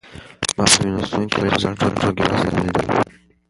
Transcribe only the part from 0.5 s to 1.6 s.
ما په مېلمستون کې له خپل